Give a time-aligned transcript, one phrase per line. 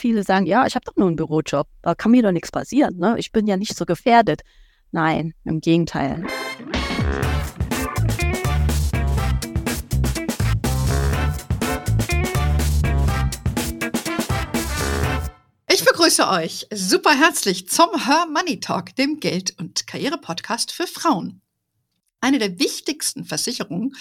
[0.00, 2.96] viele sagen, ja, ich habe doch nur einen Bürojob, da kann mir doch nichts passieren,
[2.96, 3.14] ne?
[3.18, 4.40] ich bin ja nicht so gefährdet.
[4.90, 6.26] Nein, im Gegenteil.
[15.72, 21.42] Ich begrüße euch super herzlich zum Her Money Talk, dem Geld- und Karriere-Podcast für Frauen.
[22.20, 23.94] Eine der wichtigsten Versicherungen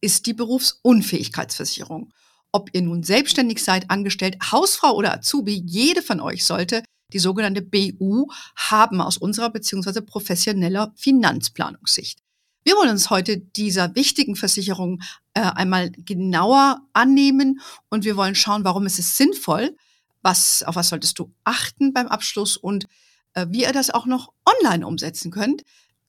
[0.00, 2.12] ist die Berufsunfähigkeitsversicherung.
[2.52, 6.82] Ob ihr nun selbstständig seid, angestellt, Hausfrau oder Azubi, jede von euch sollte
[7.12, 10.00] die sogenannte BU haben aus unserer bzw.
[10.00, 12.20] professioneller Finanzplanungssicht.
[12.64, 15.00] Wir wollen uns heute dieser wichtigen Versicherung
[15.34, 19.76] äh, einmal genauer annehmen und wir wollen schauen, warum ist es sinnvoll,
[20.22, 22.86] was, auf was solltest du achten beim Abschluss und
[23.34, 25.62] äh, wie ihr das auch noch online umsetzen könnt.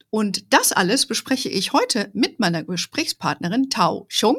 [0.09, 4.37] Und das alles bespreche ich heute mit meiner Gesprächspartnerin Tao Chung.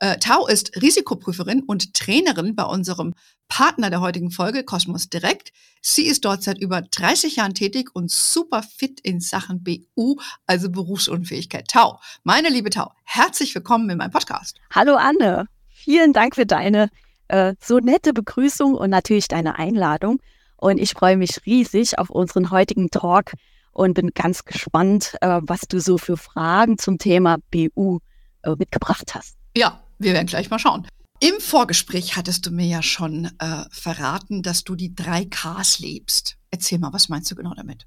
[0.00, 3.14] Äh, Tao ist Risikoprüferin und Trainerin bei unserem
[3.48, 5.52] Partner der heutigen Folge, Cosmos Direct.
[5.82, 10.70] Sie ist dort seit über 30 Jahren tätig und super fit in Sachen BU, also
[10.70, 11.66] Berufsunfähigkeit.
[11.66, 14.60] Tao, meine liebe Tao, herzlich willkommen in meinem Podcast.
[14.72, 16.90] Hallo Anne, vielen Dank für deine
[17.26, 20.20] äh, so nette Begrüßung und natürlich deine Einladung.
[20.56, 23.32] Und ich freue mich riesig auf unseren heutigen Talk
[23.72, 27.98] und bin ganz gespannt, äh, was du so für Fragen zum Thema BU
[28.42, 29.36] äh, mitgebracht hast.
[29.56, 30.86] Ja, wir werden gleich mal schauen.
[31.20, 36.36] Im Vorgespräch hattest du mir ja schon äh, verraten, dass du die drei Ks lebst.
[36.50, 37.86] Erzähl mal, was meinst du genau damit?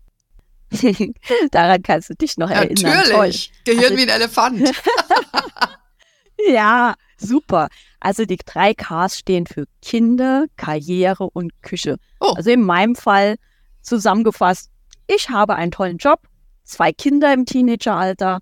[1.51, 2.97] Daran kannst du dich noch erinnern.
[2.97, 3.51] Natürlich.
[3.65, 4.71] Gehirn also, wie ein Elefant.
[6.49, 7.69] ja, super.
[8.01, 11.97] Also die drei Ks stehen für Kinder, Karriere und Küche.
[12.19, 12.33] Oh.
[12.35, 13.35] Also in meinem Fall
[13.81, 14.69] zusammengefasst,
[15.07, 16.19] ich habe einen tollen Job,
[16.63, 18.39] zwei Kinder im Teenageralter,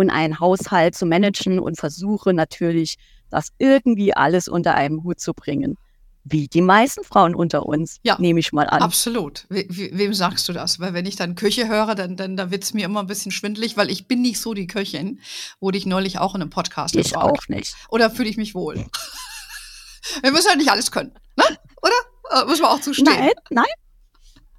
[0.00, 2.96] und einen Haushalt zu managen und versuche natürlich,
[3.30, 5.76] das irgendwie alles unter einem Hut zu bringen.
[6.24, 8.82] Wie die meisten Frauen unter uns, ja, nehme ich mal an.
[8.82, 9.46] Absolut.
[9.48, 10.78] We wem sagst du das?
[10.78, 13.32] Weil wenn ich dann Küche höre, dann, dann da wird es mir immer ein bisschen
[13.32, 15.20] schwindlig, weil ich bin nicht so die Köchin.
[15.60, 17.24] Wurde ich neulich auch in einem Podcast Ich gefragt.
[17.24, 17.74] auch nicht.
[17.88, 18.74] Oder fühle ich mich wohl?
[20.22, 21.44] wir müssen ja nicht alles können, ne?
[21.80, 22.42] oder?
[22.42, 23.06] Äh, müssen wir auch zustehen?
[23.06, 23.64] Nein, nein,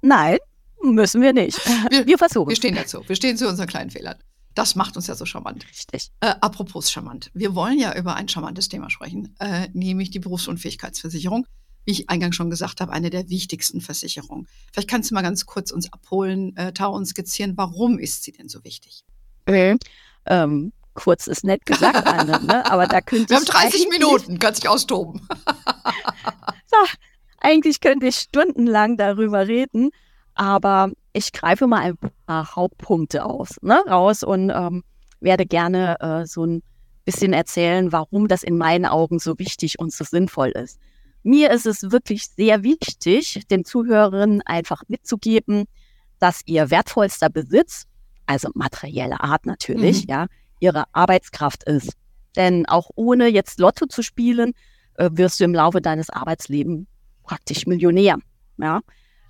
[0.00, 0.38] nein,
[0.82, 1.60] müssen wir nicht.
[1.90, 2.48] Wir, wir versuchen.
[2.48, 3.04] Wir stehen dazu.
[3.06, 4.16] Wir stehen zu unseren kleinen Fehlern.
[4.54, 5.66] Das macht uns ja so charmant.
[5.68, 6.10] Richtig.
[6.20, 7.30] Äh, apropos charmant.
[7.34, 11.46] Wir wollen ja über ein charmantes Thema sprechen, äh, nämlich die Berufsunfähigkeitsversicherung.
[11.84, 14.46] Wie ich eingangs schon gesagt habe, eine der wichtigsten Versicherungen.
[14.72, 18.32] Vielleicht kannst du mal ganz kurz uns abholen, äh, Tau und skizzieren, warum ist sie
[18.32, 19.04] denn so wichtig?
[19.46, 19.76] Okay.
[20.26, 22.70] Ähm, kurz ist nett gesagt, Anne, ne?
[22.70, 25.26] aber da könnte Wir haben 30 Minuten, kannst dich austoben.
[26.66, 26.76] so,
[27.38, 29.90] eigentlich könnte ich stundenlang darüber reden,
[30.34, 34.82] aber ich greife mal ein paar Hauptpunkte aus, ne, raus und ähm,
[35.20, 36.62] werde gerne äh, so ein
[37.04, 40.78] bisschen erzählen, warum das in meinen Augen so wichtig und so sinnvoll ist.
[41.22, 45.66] Mir ist es wirklich sehr wichtig, den Zuhörerinnen einfach mitzugeben,
[46.18, 47.84] dass ihr wertvollster Besitz,
[48.26, 50.10] also materielle Art natürlich, mhm.
[50.10, 50.26] ja,
[50.60, 51.92] ihre Arbeitskraft ist.
[52.36, 54.52] Denn auch ohne jetzt Lotto zu spielen,
[54.94, 56.86] äh, wirst du im Laufe deines Arbeitslebens
[57.24, 58.18] praktisch Millionär.
[58.58, 58.80] Ja?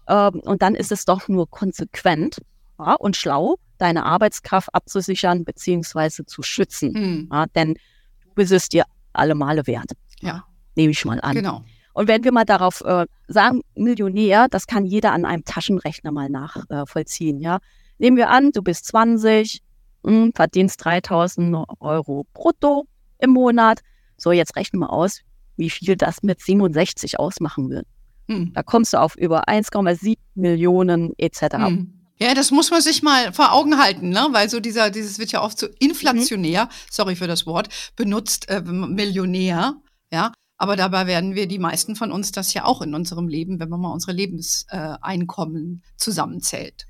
[0.09, 2.39] Ähm, und dann ist es doch nur konsequent
[2.79, 6.25] ja, und schlau, deine Arbeitskraft abzusichern bzw.
[6.25, 6.95] zu schützen.
[6.95, 7.29] Hm.
[7.33, 9.93] Ja, denn du bist es dir alle Male wert.
[10.21, 10.45] Ja.
[10.77, 11.35] Nehme ich mal an.
[11.35, 11.65] Genau.
[11.95, 16.31] Und wenn wir mal darauf äh, sagen, Millionär, das kann jeder an einem Taschenrechner mal
[16.31, 17.41] nachvollziehen.
[17.41, 17.59] Äh, ja?
[17.99, 19.63] Nehmen wir an, du bist 20,
[20.03, 22.87] mh, hm, verdienst 3000 Euro brutto
[23.19, 23.81] im Monat.
[24.17, 25.21] So, jetzt rechnen wir aus,
[25.57, 27.87] wie viel das mit 67 ausmachen wird.
[28.29, 28.53] Hm.
[28.55, 31.55] Da kommst du auf über 1,7 Millionen etc.
[31.55, 32.03] Hm.
[32.23, 34.29] Ja, das muss man sich mal vor Augen halten, ne?
[34.31, 36.69] weil so dieser, dieses wird ja oft so inflationär, mhm.
[36.89, 39.75] sorry für das Wort, benutzt, äh, Millionär,
[40.13, 40.33] ja.
[40.57, 43.69] Aber dabei werden wir die meisten von uns das ja auch in unserem Leben, wenn
[43.69, 46.87] man mal unsere Lebenseinkommen äh, zusammenzählt.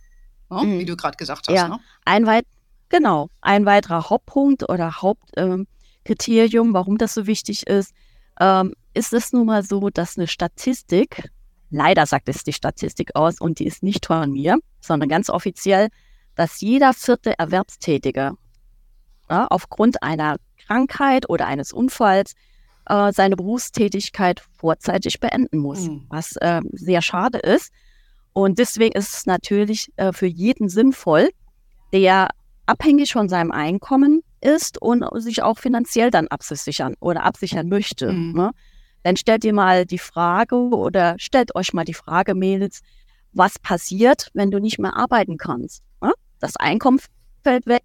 [0.50, 0.62] Ne?
[0.64, 0.78] Mhm.
[0.80, 1.54] Wie du gerade gesagt hast.
[1.54, 1.80] Ja, ne?
[2.04, 2.44] ein weit,
[2.90, 7.94] genau, ein weiterer Hauptpunkt oder Hauptkriterium, äh, warum das so wichtig ist,
[8.42, 11.30] ähm, ist es nun mal so, dass eine Statistik,
[11.70, 15.88] leider sagt es die Statistik aus und die ist nicht von mir, sondern ganz offiziell,
[16.34, 18.32] dass jeder vierte Erwerbstätige
[19.30, 20.36] ja, aufgrund einer
[20.66, 22.34] Krankheit oder eines Unfalls
[22.86, 26.06] äh, seine Berufstätigkeit vorzeitig beenden muss, mhm.
[26.08, 27.72] was äh, sehr schade ist.
[28.32, 31.30] Und deswegen ist es natürlich äh, für jeden sinnvoll,
[31.92, 32.30] der
[32.66, 38.12] abhängig von seinem Einkommen ist und sich auch finanziell dann absichern oder absichern möchte.
[38.12, 38.32] Mhm.
[38.32, 38.50] Ne?
[39.02, 42.80] Dann stellt ihr mal die Frage oder stellt euch mal die Frage, Mädels,
[43.32, 45.82] was passiert, wenn du nicht mehr arbeiten kannst?
[46.00, 46.12] Ne?
[46.38, 47.00] Das Einkommen
[47.42, 47.84] fällt weg,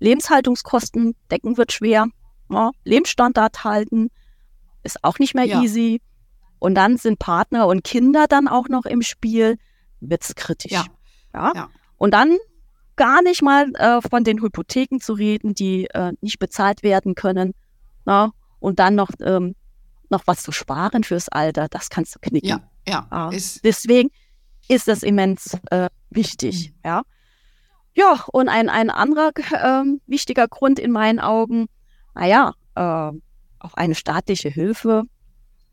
[0.00, 2.06] Lebenshaltungskosten decken wird schwer,
[2.48, 2.70] ne?
[2.84, 4.10] Lebensstandard halten
[4.82, 5.62] ist auch nicht mehr ja.
[5.62, 6.00] easy.
[6.58, 9.58] und dann sind Partner und Kinder dann auch noch im Spiel,
[10.00, 10.72] wird es kritisch.
[10.72, 10.84] Ja.
[11.34, 11.52] Ja?
[11.54, 11.70] Ja.
[11.96, 12.36] Und dann
[13.02, 17.52] gar nicht mal äh, von den Hypotheken zu reden, die äh, nicht bezahlt werden können.
[18.04, 18.30] Na?
[18.60, 19.56] Und dann noch, ähm,
[20.08, 22.48] noch was zu sparen fürs Alter, das kannst du knicken.
[22.48, 23.08] Ja, ja.
[23.10, 23.30] Ja.
[23.30, 24.10] Ist, Deswegen
[24.68, 26.68] ist das immens äh, wichtig.
[26.68, 26.74] Mhm.
[26.84, 27.02] Ja.
[27.94, 31.66] ja, und ein, ein anderer ähm, wichtiger Grund in meinen Augen,
[32.14, 33.10] naja, äh,
[33.58, 35.02] auf eine staatliche Hilfe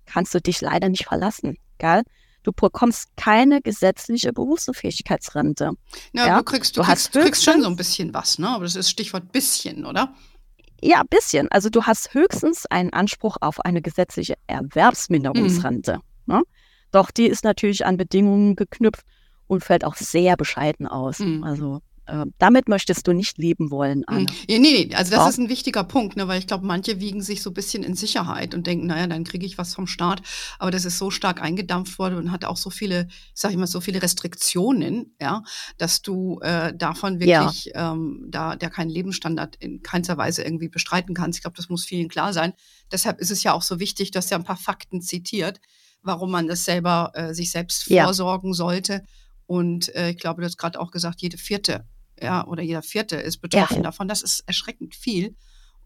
[0.08, 1.60] kannst du dich leider nicht verlassen.
[1.78, 2.02] Gell?
[2.44, 5.72] Du bekommst keine gesetzliche Berufsunfähigkeitsrente.
[6.14, 8.50] ja, ja, du kriegst, du du kriegst, hast kriegst schon so ein bisschen was, ne?
[8.50, 10.14] Aber das ist Stichwort bisschen, oder?
[10.82, 11.52] Ja, ein bisschen.
[11.52, 16.00] Also du hast höchstens einen Anspruch auf eine gesetzliche Erwerbsminderungsrente.
[16.26, 16.44] Ne?
[16.92, 19.06] Doch die ist natürlich an Bedingungen geknüpft
[19.48, 21.20] und fällt auch sehr bescheiden aus.
[21.20, 21.44] Mhm.
[21.44, 24.22] Also äh, damit möchtest du nicht leben wollen, Anne.
[24.22, 24.28] Mhm.
[24.50, 25.30] Ja, nee, nee, also das Ja.
[25.30, 27.96] ist ein wichtiger Punkt, ne, weil ich glaube, manche wiegen sich so ein bisschen in
[27.96, 30.22] Sicherheit und denken, naja, dann kriege ich was vom Staat.
[30.58, 33.68] Aber das ist so stark eingedampft worden und hat auch so viele, sag ich mal,
[33.68, 35.44] so viele Restriktionen, ja,
[35.78, 37.42] dass du äh, davon Ja.
[37.44, 41.38] wirklich ähm, da der keinen Lebensstandard in keinster Weise irgendwie bestreiten kannst.
[41.40, 42.54] Ich glaube, das muss vielen klar sein.
[42.92, 45.60] Deshalb ist es ja auch so wichtig, dass ja ein paar Fakten zitiert,
[46.02, 48.06] warum man das selber äh, sich selbst Ja.
[48.06, 49.04] vorsorgen sollte.
[49.46, 51.86] Und äh, ich glaube, du hast gerade auch gesagt, jede vierte
[52.22, 54.08] ja, oder jeder Vierte ist betroffen davon.
[54.08, 55.36] Das ist erschreckend viel.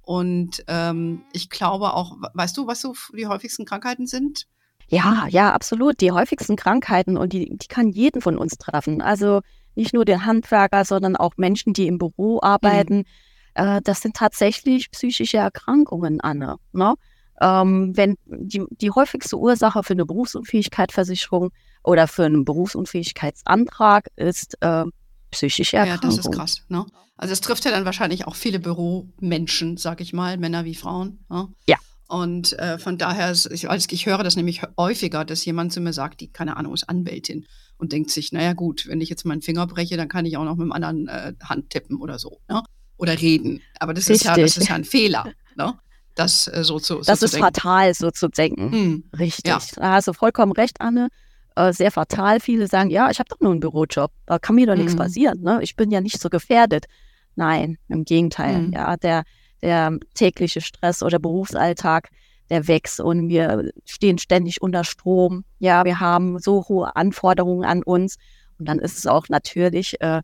[0.01, 4.47] Und ähm, ich glaube auch, weißt du, was so die häufigsten Krankheiten sind?
[4.89, 6.01] Ja, ja, absolut.
[6.01, 9.01] Die häufigsten Krankheiten und die, die kann jeden von uns treffen.
[9.01, 9.41] Also
[9.75, 13.05] nicht nur den Handwerker, sondern auch Menschen, die im Büro arbeiten.
[13.53, 16.57] Äh, das sind tatsächlich psychische Erkrankungen, Anne.
[16.73, 16.95] Ne?
[17.41, 21.51] Ähm, wenn die, die häufigste Ursache für eine Berufsunfähigkeitsversicherung
[21.83, 24.85] oder für einen Berufsunfähigkeitsantrag ist äh,
[25.33, 26.15] psychische Ja, Erkrankung.
[26.17, 26.61] das ist krass.
[26.69, 26.85] Ne?
[27.17, 31.25] Also es trifft ja dann wahrscheinlich auch viele Büromenschen, sag ich mal, Männer wie Frauen.
[31.29, 31.47] Ne?
[31.67, 31.77] Ja.
[32.07, 35.81] Und äh, von daher, ist, ich, als ich höre das nämlich häufiger, dass jemand zu
[35.81, 37.45] mir sagt, die, keine Ahnung, ist Anwältin
[37.77, 40.43] und denkt sich, naja gut, wenn ich jetzt meinen Finger breche, dann kann ich auch
[40.43, 42.39] noch mit dem anderen äh, Hand tippen oder so.
[42.49, 42.61] Ne?
[42.97, 43.61] Oder reden.
[43.79, 45.25] Aber das ist, ja, das ist ja ein Fehler,
[45.55, 45.73] ne?
[46.15, 47.45] das äh, so zu, so Das zu ist denken.
[47.45, 48.71] fatal, so zu denken.
[48.71, 49.03] Hm.
[49.17, 49.45] Richtig.
[49.47, 49.59] Ja.
[49.75, 51.07] Da hast du vollkommen recht, Anne.
[51.55, 52.39] Äh, sehr fatal.
[52.39, 54.11] Viele sagen, ja, ich habe doch nur einen Bürojob.
[54.25, 54.97] Da kann mir doch nichts Mhm.
[54.97, 55.41] passieren.
[55.41, 55.59] Ne?
[55.61, 56.85] Ich bin ja nicht so gefährdet.
[57.35, 58.61] Nein, im Gegenteil.
[58.63, 58.71] Mhm.
[58.73, 59.23] Ja, der,
[59.61, 62.09] der tägliche Stress oder Berufsalltag,
[62.49, 65.43] der wächst und wir stehen ständig unter Strom.
[65.59, 68.17] Ja, wir haben so hohe Anforderungen an uns.
[68.59, 70.21] Und dann ist es auch natürlich, äh,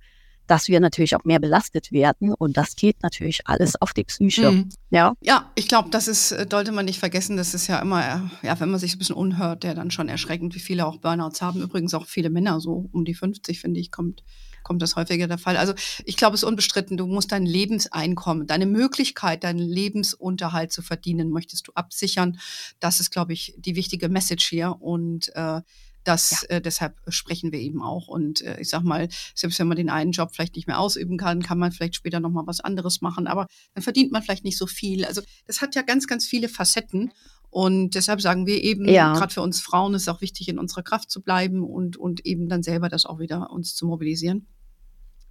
[0.50, 2.34] dass wir natürlich auch mehr belastet werden.
[2.34, 4.52] Und das geht natürlich alles auf die Psyche.
[4.52, 4.70] Mhm.
[4.90, 5.14] Ja.
[5.22, 8.48] Ja, ich glaube, das ist, äh, sollte man nicht vergessen, das ist ja immer, äh,
[8.48, 10.98] ja, wenn man sich so ein bisschen unhört, der dann schon erschreckend, wie viele auch
[10.98, 11.62] Burnouts haben.
[11.62, 14.24] Übrigens auch viele Männer, so um die 50, finde ich, kommt,
[14.64, 15.56] kommt das häufiger der Fall.
[15.56, 15.74] Also
[16.04, 21.30] ich glaube, es ist unbestritten, du musst dein Lebenseinkommen, deine Möglichkeit, deinen Lebensunterhalt zu verdienen,
[21.30, 22.40] möchtest du absichern.
[22.80, 24.82] Das ist, glaube ich, die wichtige Message hier.
[24.82, 25.62] Und äh,
[26.04, 28.08] das, äh, deshalb sprechen wir eben auch.
[28.08, 31.18] Und äh, ich sag mal, selbst wenn man den einen Job vielleicht nicht mehr ausüben
[31.18, 33.28] kann, kann man vielleicht später nochmal was anderes machen.
[33.28, 35.06] Aber dann verdient man vielleicht nicht so viel.
[35.06, 37.12] Also das hat ja ganz, ganz viele Facetten.
[37.52, 39.14] Und deshalb sagen wir eben, Ja.
[39.14, 42.26] gerade für uns Frauen ist es auch wichtig, in unserer Kraft zu bleiben und, und
[42.26, 44.48] eben dann selber das auch wieder uns zu mobilisieren.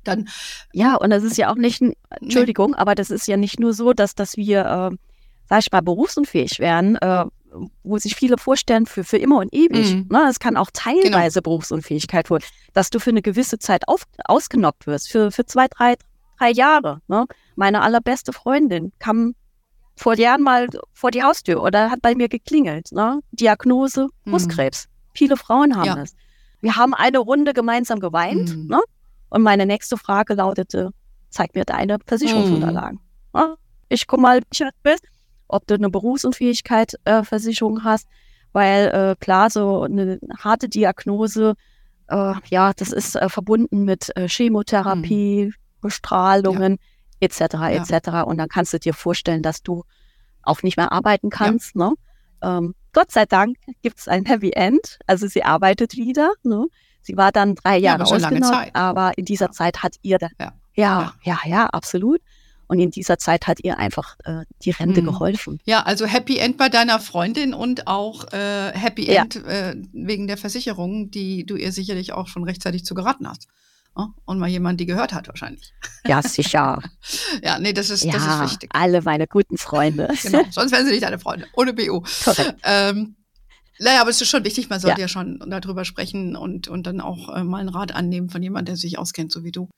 [0.04, 0.28] Dann,
[0.72, 1.82] Ja, und das ist ja auch nicht,
[2.20, 4.60] Entschuldigung, aber das ist ja nicht nur so, dass, dass wir,
[4.92, 4.96] äh,
[5.48, 7.24] sag ich mal, berufsunfähig werden, äh,
[7.82, 9.94] wo sich viele vorstellen für, für immer und ewig.
[9.94, 10.06] Mhm.
[10.10, 10.26] Ne?
[10.28, 15.10] Es kann auch teilweise Berufsunfähigkeit werden, dass du für eine gewisse Zeit auf, ausgenockt wirst,
[15.10, 15.96] für, für zwei, drei,
[16.38, 17.00] drei Jahre.
[17.08, 17.26] Ne?
[17.56, 19.34] Meine allerbeste Freundin kam
[19.96, 22.92] vor Jahren mal vor die Haustür oder hat bei mir geklingelt.
[22.92, 23.20] Ne?
[23.32, 24.30] Diagnose Mhm.
[24.30, 24.86] Brustkrebs.
[25.14, 25.94] Viele Frauen haben Ja.
[25.96, 26.14] das.
[26.60, 28.56] Wir haben eine Runde gemeinsam geweint.
[28.56, 28.66] Mhm.
[28.68, 28.80] Ne?
[29.30, 30.90] Und meine nächste Frage lautete,
[31.30, 33.00] zeig mir deine Versicherungsunterlagen.
[33.34, 33.56] Ja,
[33.88, 35.04] ich guck mal, wie du bist,
[35.48, 37.22] ob du eine Berufsunfähigkeit äh,
[37.82, 38.06] hast,
[38.52, 41.54] weil äh, klar, so eine harte Diagnose,
[42.08, 46.78] äh, ja, das ist äh, verbunden mit äh, Chemotherapie, Bestrahlungen
[47.20, 47.40] etc.
[47.70, 48.08] etc.
[48.26, 49.84] Und dann kannst du dir vorstellen, dass du
[50.42, 51.76] auch nicht mehr arbeiten kannst.
[51.76, 51.92] Ne?
[52.42, 54.98] Ähm, Gott sei Dank gibt es ein Happy End.
[55.06, 56.32] Also sie arbeitet wieder.
[56.42, 56.66] Ne?
[57.02, 58.74] Sie war dann drei Ja, Jahre lange ausgenommen, Zeit.
[58.74, 59.52] aber in dieser Ja.
[59.52, 60.52] Zeit hat ihr da, Ja.
[60.74, 62.20] ja, ja, ja, absolut.
[62.68, 65.06] Und in dieser Zeit hat ihr einfach äh, die Rente Mhm.
[65.06, 65.60] geholfen.
[65.64, 69.22] ja, also Happy End bei deiner Freundin und auch äh, Happy Ja.
[69.22, 73.48] End äh, wegen der Versicherung, die du ihr sicherlich auch schon rechtzeitig zu geraten hast.
[73.96, 74.08] Ja?
[74.26, 75.72] Und mal jemand, die gehört hat wahrscheinlich.
[76.06, 76.82] Ja, sicher.
[77.42, 78.70] Ja, nee, das ist, das ist ja, wichtig.
[78.74, 80.08] alle meine guten Freunde.
[80.22, 82.02] Genau, sonst wären sie nicht deine Freunde, ohne BU.
[82.24, 82.54] Korrekt.
[82.64, 83.16] Ähm,
[83.80, 85.04] naja, aber es ist schon wichtig, man sollte Ja.
[85.04, 88.74] ja, schon darüber sprechen und, und dann auch äh, mal einen Rat annehmen von jemandem,
[88.74, 89.68] der sich auskennt, so wie du.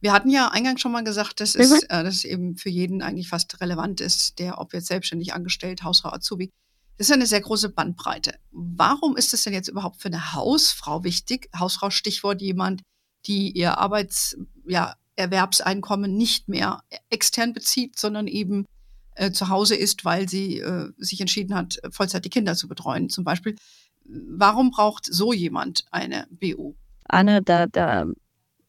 [0.00, 3.02] Wir hatten ja eingangs schon mal gesagt, dass es, äh, dass es eben für jeden
[3.02, 6.52] eigentlich fast relevant ist, der, ob jetzt selbstständig angestellt, Hausfrau, Azubi.
[6.96, 8.34] Das ist eine sehr große Bandbreite.
[8.50, 11.48] Warum ist es denn jetzt überhaupt für eine Hausfrau wichtig?
[11.56, 12.82] Hausfrau, Stichwort jemand,
[13.26, 14.36] die ihr Arbeits,
[14.66, 18.66] ja, Erwerbseinkommen nicht mehr extern bezieht, sondern eben
[19.16, 23.08] äh, zu Hause ist, weil sie äh, sich entschieden hat, Vollzeit die Kinder zu betreuen,
[23.08, 23.56] zum Beispiel.
[24.04, 26.74] Warum braucht so jemand eine BU?
[27.04, 28.06] Anne, da, da,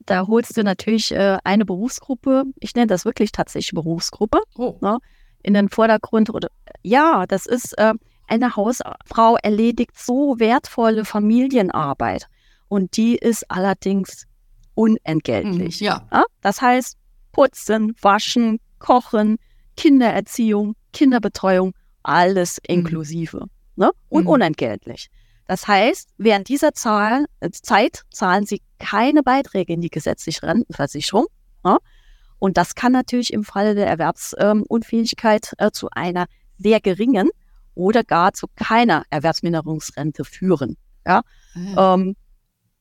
[0.06, 4.77] da holst du natürlich äh, eine Berufsgruppe, ich nenne das wirklich tatsächlich Berufsgruppe, oh.
[4.82, 5.00] ne,
[5.44, 6.29] in den Vordergrund.
[6.29, 6.50] Oder,
[6.82, 7.94] ja, das ist äh,
[8.27, 12.27] eine Hausfrau erledigt so wertvolle Familienarbeit
[12.68, 14.25] und die ist allerdings
[14.75, 15.82] unentgeltlich.
[15.82, 16.08] Mhm, ja.
[16.12, 16.24] ja.
[16.41, 16.98] Das heißt,
[17.32, 19.38] putzen, waschen, kochen,
[19.75, 22.75] Kindererziehung, Kinderbetreuung, alles mhm.
[22.75, 23.91] inklusive ne?
[24.10, 24.29] und mhm.
[24.29, 25.10] unentgeltlich.
[25.50, 31.25] Das heißt, während dieser Zahl, äh, Zeit zahlen sie keine Beiträge in die gesetzliche Rentenversicherung.
[31.63, 31.79] Ne?
[32.38, 36.27] Und das kann natürlich im Falle der Erwerbsunfähigkeit äh, zu einer
[36.60, 37.32] sehr geringen
[37.74, 40.77] oder gar zu keiner Erwerbsminderungsrente führen.
[41.08, 41.24] Ja?
[41.75, 41.96] Ah.
[41.96, 42.15] Ähm,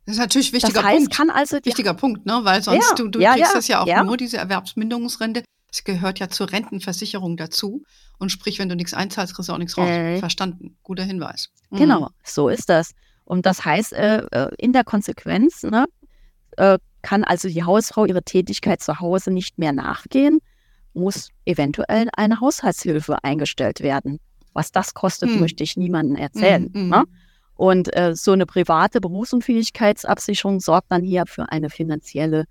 [0.05, 1.17] das ist natürlich ein wichtiger das heißt, Punkt.
[1.17, 1.95] Kann also, wichtiger ja.
[1.95, 2.41] Punkt, ne?
[2.43, 5.43] weil sonst ja, du, du ja, kriegst das ja auch nur diese Erwerbsminderungsrente.
[5.71, 7.83] Es gehört ja zur Rentenversicherung dazu.
[8.19, 9.89] Und sprich, wenn du nichts einzahlst, kriegst du auch nichts raus.
[9.89, 10.19] Äh.
[10.19, 10.77] Verstanden.
[10.83, 11.51] Guter Hinweis.
[11.71, 11.77] Mhm.
[11.79, 12.93] Genau, so ist das.
[13.25, 15.87] Und das heißt, äh, äh, in der Konsequenz ne,
[16.57, 20.41] äh, kann also die Hausfrau ihre Tätigkeit zu Hause nicht mehr nachgehen,
[20.95, 24.19] muss eventuell eine Haushaltshilfe eingestellt werden.
[24.55, 25.41] Was das kostet, hm.
[25.41, 26.65] möchte ich niemandem erzählen.
[26.65, 26.89] Hm, hm.
[26.89, 27.05] Ne?
[27.55, 32.47] Und äh, so eine private Berufsunfähigkeitsabsicherung sorgt dann hier für eine finanzielle mal,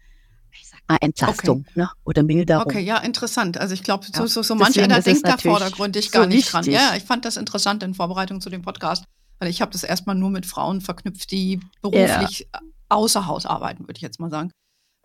[0.96, 1.80] Entlastung okay.
[1.82, 1.90] ne?
[2.06, 2.64] oder Milderung.
[2.64, 3.58] Okay, ja, interessant.
[3.58, 6.64] Also ich glaube, so, so, so manch einer denkt da vordergründig gar so nicht dran.
[6.66, 9.06] Ja, ich fand das interessant in Vorbereitung zu dem Podcast,
[9.40, 12.62] weil ich habe das erstmal nur mit Frauen verknüpft, die beruflich ja.
[12.90, 14.52] außer Haus arbeiten, würde ich jetzt mal sagen.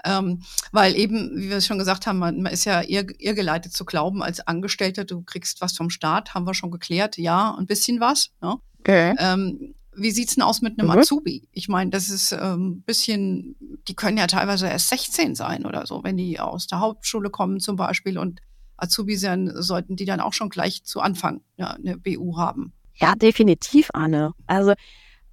[0.05, 3.35] Ähm, weil eben, wie wir es schon gesagt haben, man, man ist ja eher, eher
[3.35, 7.55] geleitet zu glauben, als Angestellter, du kriegst was vom Staat, haben wir schon geklärt, ja,
[7.57, 8.31] ein bisschen was.
[8.41, 8.57] Ne?
[8.81, 9.15] Okay.
[9.19, 10.99] Ähm, wie sieht's denn aus mit einem mhm.
[10.99, 11.49] Azubi?
[11.53, 13.57] Ich meine, das ist ein ähm, bisschen,
[13.89, 17.61] die können ja teilweise erst 16 sein oder so, wenn die aus der Hauptschule kommen
[17.61, 18.41] zum Beispiel und
[18.77, 22.73] Azubi sein, sollten die dann auch schon gleich zu Anfang ja, eine BU haben.
[22.95, 24.33] Ja, definitiv, Anne.
[24.47, 24.75] Also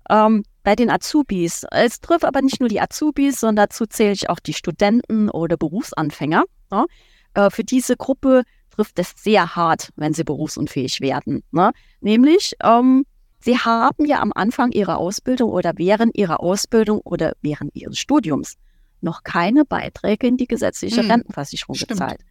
[0.10, 4.30] ähm, bei den Azubis, es trifft aber nicht nur die Azubis, sondern dazu zähle ich
[4.30, 6.44] auch die Studenten oder Berufsanfänger.
[6.72, 6.86] Ja?
[7.34, 11.44] Äh, für diese Gruppe trifft es sehr hart, wenn sie berufsunfähig werden.
[11.52, 11.72] Ne?
[12.02, 13.06] Nämlich, ähm,
[13.40, 18.56] Sie haben ja am Anfang Ihrer Ausbildung oder während Ihrer Ausbildung oder während Ihres Studiums
[19.02, 21.92] noch keine Beiträge in die gesetzliche hm, Rentenversicherung stimmt.
[21.92, 22.22] gezahlt.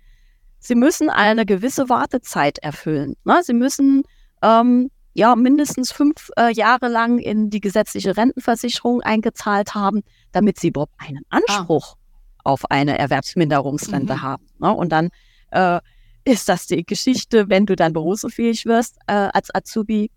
[0.59, 3.15] Sie müssen eine gewisse Wartezeit erfüllen.
[3.25, 3.41] Ne?
[3.43, 4.03] Sie müssen
[4.43, 10.69] ähm, ja mindestens fünf äh, Jahre lang in die gesetzliche Rentenversicherung eingezahlt haben, damit Sie
[10.69, 11.39] überhaupt einen ah.
[11.39, 12.41] Anspruch ah.
[12.45, 14.23] auf eine Erwerbsminderungsrente mhm.
[14.23, 14.47] haben.
[14.59, 14.73] Ne?
[14.73, 15.09] Und dann
[15.53, 15.81] äh,
[16.25, 20.11] ist das die Geschichte, wenn du dann berufsunfähig wirst äh, als Azubi,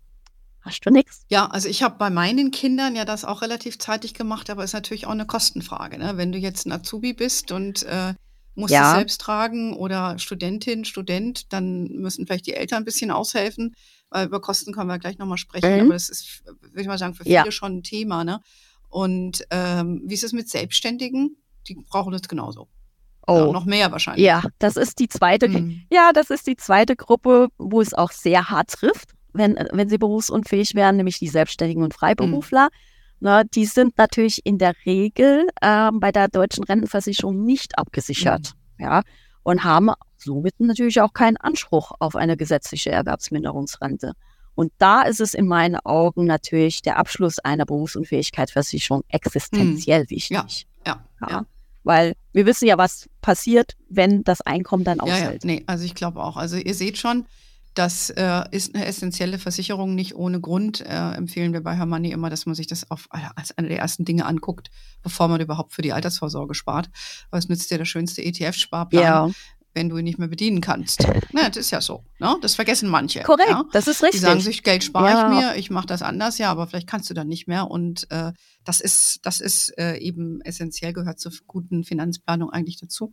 [0.62, 1.24] Hast du nichts?
[1.28, 4.74] Ja, also ich habe bei meinen Kindern ja das auch relativ zeitig gemacht, aber ist
[4.74, 5.98] natürlich auch eine Kostenfrage.
[5.98, 6.16] Ne?
[6.16, 8.14] Wenn du jetzt ein Azubi bist und äh,
[8.54, 8.90] musst ja.
[8.90, 13.74] es selbst tragen oder Studentin, Student, dann müssen vielleicht die Eltern ein bisschen aushelfen,
[14.10, 15.74] weil über Kosten können wir gleich nochmal sprechen.
[15.74, 15.80] Mhm.
[15.80, 17.50] Aber das ist, würde ich mal sagen, für viele ja.
[17.50, 18.22] schon ein Thema.
[18.22, 18.40] Ne?
[18.88, 21.36] Und ähm, wie ist es mit Selbstständigen?
[21.66, 22.68] Die brauchen das genauso.
[23.26, 23.36] Oh.
[23.36, 24.24] Ja, noch mehr wahrscheinlich.
[24.24, 25.82] Ja, das ist die zweite, mhm.
[25.90, 29.98] ja, das ist die zweite Gruppe, wo es auch sehr hart trifft wenn, wenn sie
[29.98, 32.64] berufsunfähig werden, nämlich die Selbstständigen und Freiberufler.
[32.66, 32.76] Mhm.
[33.20, 38.54] Na, die sind natürlich in der Regel äh, bei der deutschen Rentenversicherung nicht abgesichert.
[38.78, 38.84] Mhm.
[38.84, 39.02] Ja,
[39.44, 44.12] und haben somit natürlich auch keinen Anspruch auf eine gesetzliche Erwerbsminderungsrente.
[44.54, 50.10] Und da ist es in meinen Augen natürlich der Abschluss einer Berufsunfähigkeitsversicherung existenziell mhm.
[50.10, 50.66] wichtig.
[50.86, 51.46] Ja, ja, ja.
[51.84, 55.44] Weil wir wissen ja, was passiert, wenn das Einkommen dann ausfällt.
[55.44, 55.56] Ja, ja.
[55.56, 56.36] Nee, also ich glaube auch.
[56.36, 57.26] Also ihr seht schon,
[57.74, 60.80] das äh, ist eine essentielle Versicherung, nicht ohne Grund.
[60.80, 64.04] Äh, empfehlen wir bei Hermanni immer, dass man sich das auf, als eine der ersten
[64.04, 64.70] Dinge anguckt,
[65.02, 66.90] bevor man überhaupt für die Altersvorsorge spart.
[67.30, 69.30] Es nützt dir der schönste ETF-Sparplan, ja.
[69.72, 71.06] wenn du ihn nicht mehr bedienen kannst.
[71.32, 72.04] Na, das ist ja so.
[72.18, 72.36] Ne?
[72.42, 73.20] Das vergessen manche.
[73.22, 73.64] Korrekt, ja?
[73.72, 74.20] das ist richtig.
[74.20, 75.22] Die sagen sich, Geld spare ja.
[75.22, 77.70] ich mir, ich mache das anders, ja, aber vielleicht kannst du dann nicht mehr.
[77.70, 78.32] Und äh,
[78.64, 83.12] das ist, das ist äh, eben essentiell, gehört zur guten Finanzplanung eigentlich dazu.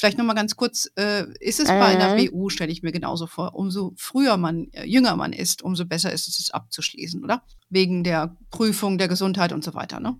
[0.00, 1.78] Vielleicht nochmal ganz kurz, äh, ist es äh.
[1.78, 2.16] bei einer.
[2.16, 6.10] BU, stelle ich mir genauso vor, umso früher man, äh, jünger man ist, umso besser
[6.10, 7.42] ist es, es abzuschließen, oder?
[7.68, 10.16] Wegen der Prüfung der Gesundheit und so weiter, ne?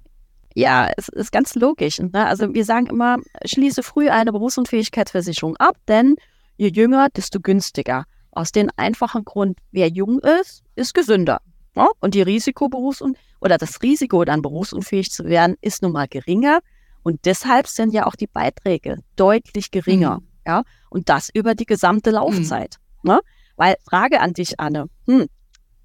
[0.54, 1.98] Ja, es ist ganz logisch.
[1.98, 2.26] Ne?
[2.26, 6.16] Also wir sagen immer, schließe früh eine Berufsunfähigkeitsversicherung ab, denn
[6.58, 8.04] je jünger, desto günstiger.
[8.32, 11.40] Aus dem einfachen Grund, wer jung ist, ist gesünder.
[11.74, 11.88] Ne?
[12.00, 13.02] Und die Risikoberufs-
[13.40, 16.60] oder das Risiko, dann berufsunfähig zu werden, ist nun mal geringer,
[17.02, 20.20] und deshalb sind ja auch die Beiträge deutlich geringer.
[20.20, 20.26] Mhm.
[20.46, 22.76] Ja, und das über die gesamte Laufzeit.
[23.02, 23.10] Mhm.
[23.10, 23.20] Ne?
[23.56, 25.28] Weil, Frage an dich, Anne, hm,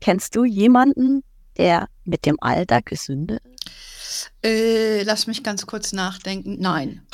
[0.02, 1.24] Kennst du jemanden,
[1.58, 4.32] der mit dem Alter gesünder ist?
[4.44, 6.58] Äh, lass mich ganz kurz nachdenken.
[6.60, 7.08] Nein.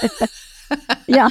[1.06, 1.28] ja,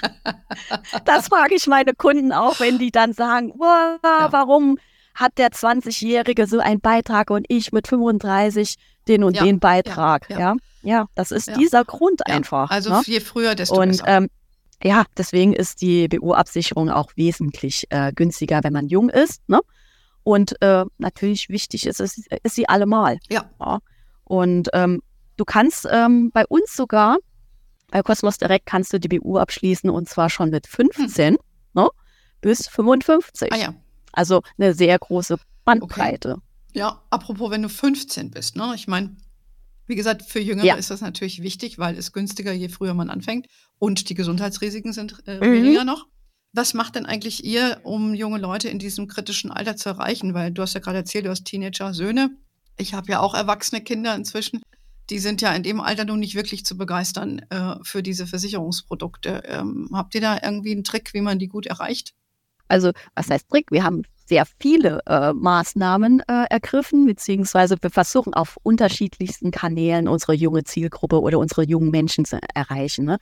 [1.05, 4.31] das frage ich meine Kunden auch, wenn die dann sagen, wow, ja.
[4.31, 4.77] warum
[5.15, 8.75] hat der 20-Jährige so einen Beitrag und ich mit 35
[9.07, 10.29] den und ja, den Beitrag.
[10.29, 10.55] Ja, ja.
[10.81, 12.69] Ja das ist dieser Grund einfach.
[12.69, 13.01] Also ne?
[13.05, 14.07] je früher, desto und, besser.
[14.07, 14.29] Ähm,
[14.83, 19.41] ja, deswegen ist die BU-Absicherung auch wesentlich äh, günstiger, wenn man jung ist.
[19.49, 19.59] Ne?
[20.23, 23.19] Und äh, natürlich wichtig ist, ist, ist sie allemal.
[23.29, 23.49] Ja.
[23.59, 23.79] ja.
[24.23, 25.01] Und ähm,
[25.37, 27.17] du kannst ähm, bei uns sogar,
[27.91, 31.39] bei Cosmos Direct kannst du die BU abschließen und zwar schon mit 15 hm.
[31.73, 31.89] ne,
[32.39, 33.51] bis 55.
[33.51, 33.73] Ah ja.
[34.13, 36.33] Also eine sehr große Bandbreite.
[36.33, 36.41] Okay.
[36.73, 38.73] Ja, apropos, wenn du 15 bist, ne?
[38.75, 39.15] Ich meine,
[39.89, 40.75] wie gesagt, für Jüngere ja.
[40.75, 43.47] ist das natürlich wichtig, weil es günstiger, je früher man anfängt.
[43.79, 45.51] Und die Gesundheitsrisiken sind äh, mhm.
[45.51, 46.05] weniger noch.
[46.53, 50.33] Was macht denn eigentlich ihr, um junge Leute in diesem kritischen Alter zu erreichen?
[50.33, 52.29] Weil du hast ja gerade erzählt, du hast Teenager, Söhne.
[52.77, 54.61] Ich habe ja auch erwachsene Kinder inzwischen.
[55.09, 59.41] Die sind ja in dem Alter nun nicht wirklich zu begeistern äh, für diese Versicherungsprodukte.
[59.45, 62.13] Ähm, habt ihr da irgendwie einen Trick, wie man die gut erreicht?
[62.67, 63.71] Also, was heißt Trick?
[63.71, 70.33] Wir haben sehr viele äh, Maßnahmen äh, ergriffen, beziehungsweise wir versuchen auf unterschiedlichsten Kanälen unsere
[70.33, 73.05] junge Zielgruppe oder unsere jungen Menschen zu erreichen.
[73.05, 73.17] Ne?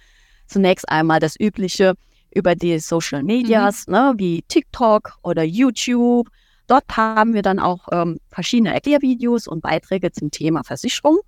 [0.47, 1.95] Zunächst einmal das Übliche
[2.35, 3.93] über die Social Medias, mhm.
[3.93, 6.27] ne, wie TikTok oder YouTube.
[6.67, 11.19] Dort haben wir dann auch ähm, verschiedene Erklärvideos und Beiträge zum Thema Versicherung.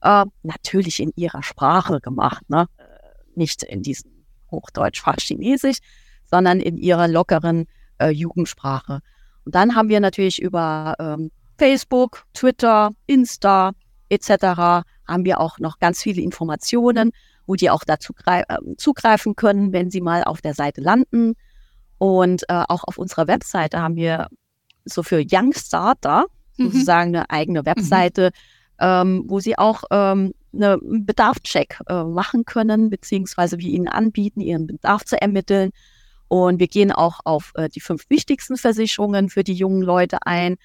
[0.00, 2.66] Äh, natürlich in ihrer Sprache gemacht, ne?
[3.34, 4.10] nicht in diesem
[4.50, 5.78] Hochdeutsch, Chinesisch,
[6.24, 7.66] sondern in ihrer lockeren
[7.98, 9.02] äh, Jugendsprache.
[9.48, 13.72] Und dann haben wir natürlich über ähm, Facebook, Twitter, Insta
[14.10, 14.28] etc.
[15.06, 17.12] haben wir auch noch ganz viele Informationen,
[17.46, 18.44] wo die auch dazu äh,
[18.76, 21.32] zugreifen können, wenn sie mal auf der Seite landen.
[21.96, 24.28] Und äh, auch auf unserer Webseite haben wir
[24.84, 26.26] so für Young Starter
[26.58, 26.64] mhm.
[26.64, 28.32] sozusagen eine eigene Webseite,
[28.78, 28.84] mhm.
[28.84, 34.66] ähm, wo sie auch ähm, einen Bedarfscheck äh, machen können, beziehungsweise wir ihnen anbieten, ihren
[34.66, 35.70] Bedarf zu ermitteln
[36.28, 40.56] und wir gehen auch auf äh, die fünf wichtigsten Versicherungen für die jungen Leute ein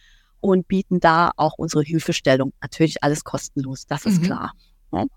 [0.42, 2.54] und bieten da auch unsere Hilfestellung.
[2.62, 4.26] Natürlich alles kostenlos, das ist mhm.
[4.26, 4.54] klar.
[4.92, 5.00] Ja.
[5.00, 5.08] Ne?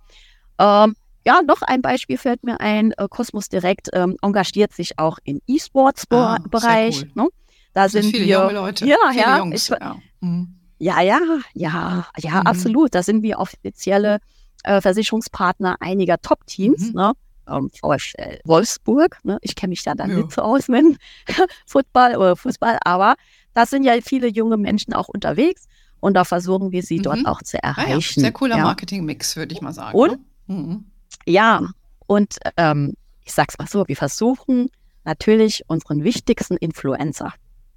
[0.59, 2.93] Ähm, ja, noch ein Beispiel fällt mir ein.
[2.93, 7.03] Äh, Cosmos Direkt ähm, engagiert sich auch im E-Sports-Bereich.
[7.03, 7.29] Ah, ne?
[7.75, 8.39] Da sind viele wir.
[8.43, 8.87] Junge Leute.
[8.87, 9.97] Ja, viele ja, Jungs, ich, ja.
[10.21, 10.55] Mhm.
[10.79, 11.01] ja.
[11.01, 11.21] ja,
[11.53, 12.47] ja, ja, mhm.
[12.47, 12.95] absolut.
[12.95, 14.21] Da sind wir offizielle
[14.63, 16.91] äh, Versicherungspartner einiger Top-Teams.
[16.91, 16.95] Mhm.
[16.95, 17.13] Ne?
[17.49, 19.19] Ähm, VfL Wolfsburg.
[19.25, 19.39] Ne?
[19.43, 20.17] Ich kenne mich da dann ja.
[20.17, 20.85] nicht so aus mit
[21.67, 23.17] Football oder Fußball, aber
[23.55, 25.67] da sind ja viele junge Menschen auch unterwegs
[26.01, 27.03] und da versuchen wir sie mhm.
[27.03, 27.91] dort auch zu erreichen.
[27.91, 28.65] Ah ja, sehr cooler ja.
[28.65, 29.97] Marketingmix, würde ich mal sagen.
[29.99, 30.19] Und, ne?
[30.47, 30.85] mhm.
[31.27, 31.63] Ja,
[32.07, 34.71] und ähm, ich sag's mal so, wir versuchen
[35.05, 37.33] natürlich unseren wichtigsten Influencer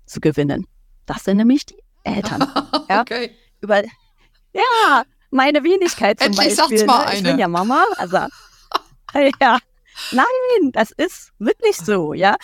[0.05, 0.67] zu gewinnen.
[1.05, 2.45] Das sind nämlich die Eltern.
[2.89, 3.01] ja?
[3.01, 3.32] okay.
[3.62, 3.84] Über,
[4.53, 6.77] ja, meine Wenigkeit zum Endlich Beispiel.
[6.77, 7.05] Sagt's mal ne?
[7.05, 7.17] eine.
[7.17, 8.17] Ich bin ja Mama, also
[9.41, 9.58] ja,
[10.12, 12.36] nein, das ist wirklich so, ja.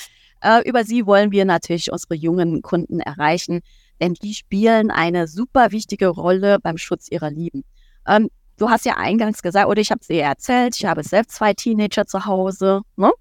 [0.41, 3.61] Äh, über sie wollen wir natürlich unsere jungen Kunden erreichen,
[3.99, 7.63] denn die spielen eine super wichtige Rolle beim Schutz ihrer Lieben.
[8.07, 11.35] Ähm, du hast ja eingangs gesagt, oder ich habe es dir erzählt, ich habe selbst
[11.35, 13.11] zwei Teenager zu Hause, ne?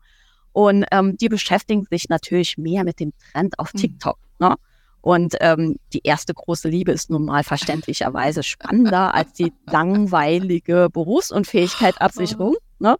[0.53, 3.79] Und ähm, die beschäftigen sich natürlich mehr mit dem Trend auf mhm.
[3.79, 4.19] TikTok.
[4.39, 4.47] Mhm.
[4.47, 4.55] Ne?
[5.01, 12.57] Und ähm, die erste große Liebe ist nun mal verständlicherweise spannender als die langweilige Berufsunfähigkeitsabsicherung.
[12.81, 12.97] Ne?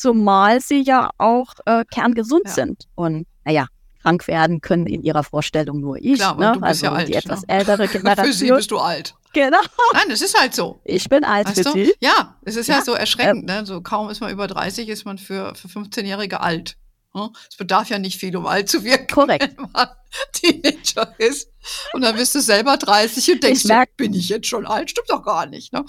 [0.00, 2.52] Zumal sie ja auch äh, kerngesund ja.
[2.52, 2.88] sind.
[2.94, 3.66] Und naja,
[4.02, 6.14] krank werden können in ihrer Vorstellung nur ich.
[6.18, 6.52] Klar, ne?
[6.58, 7.48] du also ja alt, die etwas ne?
[7.48, 8.26] ältere Generation.
[8.32, 9.14] Für sie bist du alt.
[9.32, 9.60] Genau.
[9.92, 10.80] Nein, es ist halt so.
[10.84, 11.72] Ich bin alt weißt für du?
[11.72, 11.94] sie.
[12.00, 13.46] Ja, es ist ja, Ja, so erschreckend.
[13.46, 13.64] Ne?
[13.64, 16.76] So kaum ist man über 30, ist man für, für 15-Jährige alt.
[17.14, 17.30] Ne?
[17.48, 19.56] Es bedarf ja nicht viel, um alt zu wirken, Korrekt.
[19.56, 19.88] wenn man
[20.32, 21.48] Teenager ist.
[21.92, 24.90] Und dann bist du selber 30 und denkst, Ich merk- bin ich jetzt schon alt?
[24.90, 25.72] Stimmt doch gar nicht.
[25.72, 25.84] Ne?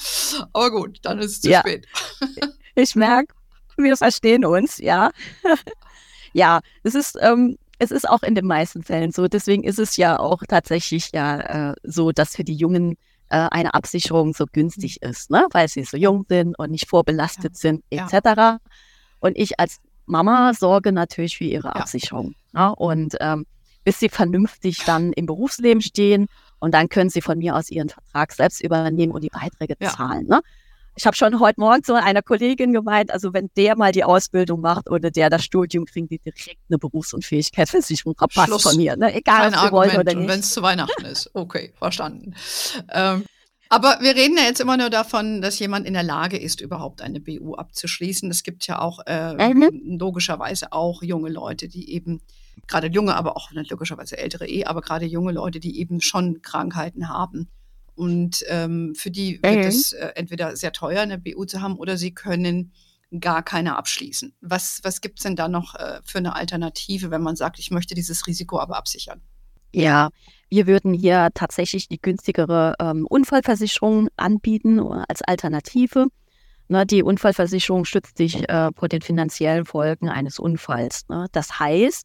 [0.53, 1.61] Aber gut, dann ist es zu Ja.
[1.61, 1.87] spät.
[2.73, 3.33] Ich merke,
[3.77, 5.11] wir verstehen uns, ja.
[6.33, 9.27] ja, es ist, ähm, es ist auch in den meisten Fällen so.
[9.27, 12.93] Deswegen ist es ja auch tatsächlich ja äh, so, dass für die Jungen
[13.29, 15.47] äh, eine Absicherung so günstig ist, ne?
[15.51, 18.07] weil sie so jung sind und nicht vorbelastet sind, Ja.
[18.07, 18.61] etc.
[19.19, 21.73] Und ich als Mama sorge natürlich für ihre Ja.
[21.75, 22.35] Absicherung.
[22.53, 22.75] Ne?
[22.75, 23.45] Und ähm,
[23.83, 26.27] bis sie vernünftig dann im Berufsleben stehen
[26.59, 29.89] und dann können sie von mir aus ihren Vertrag selbst übernehmen und die Beiträge Ja.
[29.89, 30.27] zahlen.
[30.27, 30.41] Ne?
[30.95, 34.59] Ich habe schon heute Morgen zu einer Kollegin gemeint, also wenn der mal die Ausbildung
[34.61, 38.63] macht oder der das Studium, kriegen die direkt eine Berufs- und Fähigkeitsversicherung Rabatt Schluss.
[38.63, 38.97] von mir.
[38.97, 39.13] Ne?
[39.13, 40.29] Egal, Kein ob sie wollen oder und wenn nicht.
[40.39, 41.29] es zu Weihnachten ist.
[41.33, 42.35] Okay, verstanden.
[42.91, 43.23] Ähm,
[43.69, 47.01] aber wir reden ja jetzt immer nur davon, dass jemand in der Lage ist, überhaupt
[47.01, 48.29] eine BU abzuschließen.
[48.29, 49.97] Es gibt ja auch äh, Mhm.
[49.97, 52.21] logischerweise auch junge Leute, die eben
[52.67, 56.41] gerade junge, aber auch nicht logischerweise ältere eh, aber gerade junge Leute, die eben schon
[56.41, 57.47] Krankheiten haben.
[58.01, 59.61] Und ähm, für die wird Mhm.
[59.61, 62.71] es äh, entweder sehr teuer, eine BU zu haben, oder sie können
[63.19, 64.33] gar keine abschließen.
[64.41, 67.69] Was, was gibt es denn da noch äh, für eine Alternative, wenn man sagt, ich
[67.69, 69.21] möchte dieses Risiko aber absichern?
[69.71, 70.09] Ja,
[70.49, 76.07] wir würden hier tatsächlich die günstigere ähm, Unfallversicherung anbieten als Alternative.
[76.69, 81.07] Ne, die Unfallversicherung schützt dich äh, vor den finanziellen Folgen eines Unfalls.
[81.07, 81.27] Ne?
[81.33, 82.03] Das heißt,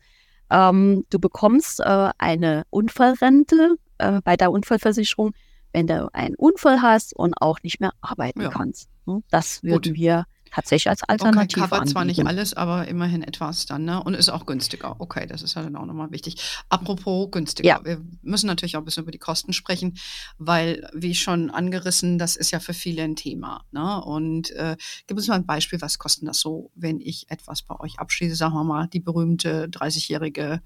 [0.50, 5.32] ähm, du bekommst äh, eine Unfallrente äh, bei der Unfallversicherung,
[5.72, 8.48] wenn du einen Unfall hast und auch nicht mehr arbeiten Ja.
[8.50, 8.88] kannst.
[9.06, 9.22] Ne?
[9.30, 9.70] Das Gut.
[9.70, 10.24] würden wir
[10.56, 11.92] tatsächlich als Okay, Alternative covert anbieten.
[11.92, 14.02] zwar nicht alles, aber immerhin etwas dann, ne?
[14.02, 14.96] Und ist auch günstiger.
[14.98, 16.36] Okay, das ist ja dann auch nochmal wichtig.
[16.68, 17.68] Apropos günstiger.
[17.68, 17.84] Ja.
[17.84, 19.98] Wir müssen natürlich auch ein bisschen über die Kosten sprechen,
[20.38, 23.64] weil, wie schon angerissen, das ist ja für viele ein Thema.
[23.70, 24.02] Ne?
[24.02, 27.78] Und äh, gib uns mal ein Beispiel, was kostet das so, wenn ich etwas bei
[27.78, 28.34] euch abschließe?
[28.34, 30.62] Sagen wir mal, die berühmte 30-jährige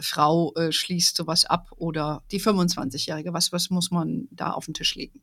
[0.00, 3.32] Frau äh, schließt sowas ab oder die 25-jährige.
[3.34, 5.20] Was, was muss man da auf den Tisch legen?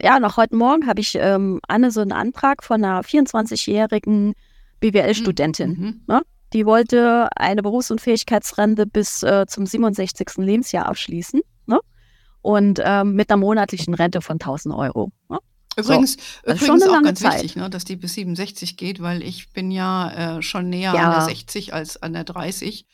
[0.00, 4.34] Ja, noch heute Morgen habe ich ähm, Anne so einen Antrag von einer 24-jährigen
[4.80, 6.02] BWL-Studentin.
[6.08, 6.20] Mhm.
[6.52, 10.28] Die wollte eine Berufsunfähigkeitsrente bis äh, zum 67.
[10.36, 11.40] Lebensjahr abschließen.
[11.66, 11.80] Ne?
[12.42, 15.10] Und ähm, mit einer monatlichen Rente von 1000 Euro.
[15.28, 15.38] Ne?
[15.78, 17.34] Übrigens, schon übrigens auch ganz Zeit.
[17.34, 21.04] wichtig, ne, dass die bis 67 geht, weil ich bin ja äh, schon näher Ja.
[21.04, 22.86] an der 60 als an der 30.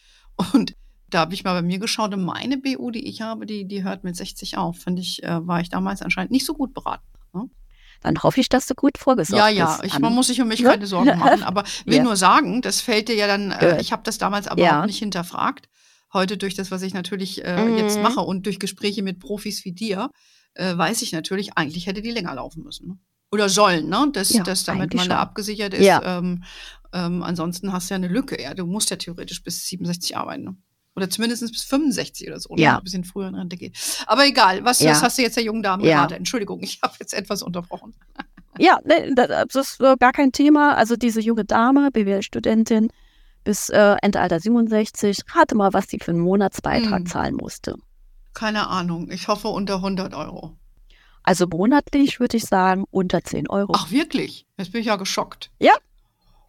[0.54, 0.74] Und
[1.12, 3.84] da habe ich mal bei mir geschaut und meine BU, die ich habe, die, die
[3.84, 4.78] hört mit 60 auf.
[4.78, 7.04] Finde ich, äh, war ich damals anscheinend nicht so gut beraten.
[8.04, 9.94] Dann hoffe ich, dass du gut vorgesorgt ja, ja, bist.
[9.94, 10.70] ich, man muss sich um mich Ja.
[10.72, 12.02] keine Sorgen machen, aber will Ja.
[12.02, 14.82] nur sagen, das fällt dir ja dann, äh, ich habe das damals aber Ja.
[14.82, 15.68] auch nicht hinterfragt.
[16.12, 17.76] Heute durch das, was ich natürlich äh, Mhm.
[17.76, 20.10] jetzt mache und durch Gespräche mit Profis wie dir,
[20.54, 22.88] äh, weiß ich natürlich, eigentlich hätte die länger laufen müssen.
[22.88, 22.98] Ne?
[23.30, 24.08] Oder sollen, ne?
[24.12, 25.22] Dass, Ja, dass damit man da schon.
[25.22, 25.86] abgesichert ist.
[25.86, 26.18] Ja.
[26.18, 26.42] Ähm,
[26.92, 28.42] ähm, ansonsten hast du ja eine Lücke.
[28.42, 28.52] Ja?
[28.54, 30.42] Du musst ja theoretisch bis 67 arbeiten.
[30.42, 30.56] Ne?
[30.94, 32.60] Oder zumindest bis 65 oder so, ne?
[32.62, 32.76] Ja.
[32.76, 33.78] ein bisschen früher in Rente geht.
[34.06, 34.90] Aber egal, was, Ja.
[34.90, 35.96] was hast du jetzt der jungen Dame Ja.
[35.96, 36.14] geraten?
[36.14, 37.94] Entschuldigung, ich habe jetzt etwas unterbrochen.
[38.58, 40.76] Ja, ne, das ist gar kein Thema.
[40.76, 42.90] Also diese junge Dame, BWL-Studentin,
[43.44, 47.06] bis äh, Endalter 67, rate mal, was die für einen Monatsbeitrag Hm.
[47.06, 47.76] zahlen musste.
[48.34, 49.10] Keine Ahnung.
[49.10, 50.56] Ich hoffe unter 100 Euro.
[51.22, 53.72] Also monatlich würde ich sagen unter 10 Euro.
[53.74, 54.46] Ach, wirklich?
[54.58, 55.50] Jetzt bin ich ja geschockt.
[55.58, 55.72] Ja.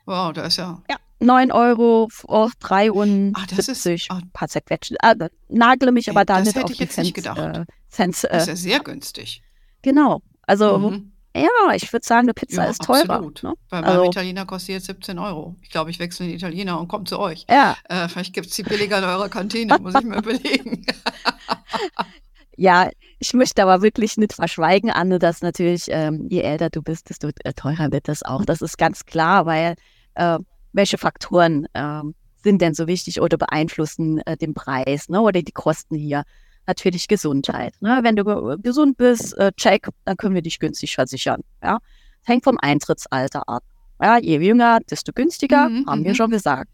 [0.05, 0.81] Wow, da ist ja.
[0.89, 4.19] Ja, 9 Euro, oh, 73, Ah, das ist- ah.
[4.33, 4.93] paar zerquetscht.
[5.01, 5.13] Ah,
[5.49, 7.37] nagle mich aber da das nicht hätte auf ich die jetzt nicht gedacht.
[7.39, 9.41] Äh, Cents, Das äh, ist ja sehr günstig.
[9.81, 10.21] genau.
[10.45, 11.13] Also, Mhm.
[11.35, 13.09] ja, ich würde sagen, eine Pizza Ja, ist teurer.
[13.09, 13.43] absolut.
[13.43, 13.53] Ne?
[13.69, 15.55] Bei meinem Also, Italiener kostet jetzt 17 Euro.
[15.61, 17.45] Ich glaube, ich wechsle in den Italiener und komme zu euch.
[17.49, 20.85] ja, Äh, vielleicht gibt es die billiger in eurer Kantine, muss ich mir überlegen.
[22.57, 27.09] ja, ich möchte aber wirklich nicht verschweigen, Anne, dass natürlich, ähm, je älter du bist,
[27.09, 28.43] desto äh, teurer wird das auch.
[28.45, 29.75] Das ist ganz klar, weil
[30.15, 30.37] äh,
[30.73, 35.51] welche Faktoren ähm, sind denn so wichtig oder beeinflussen äh, den Preis ne, oder die
[35.51, 36.23] Kosten hier?
[36.65, 37.73] Natürlich Gesundheit.
[37.81, 37.99] Ne?
[38.03, 41.41] Wenn du ge gesund bist, äh, check, dann können wir dich günstig versichern.
[41.61, 41.79] Ja?
[42.21, 43.63] Das hängt vom Eintrittsalter ab.
[44.01, 46.15] Ja, je jünger, desto günstiger, Mhm, haben wir mhm.
[46.15, 46.69] schon gesagt.